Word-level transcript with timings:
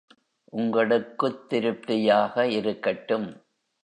உங்களுக்குத் 0.53 1.49
திருப்தியாக 1.49 2.47
இருக்கட்டும். 2.47 3.29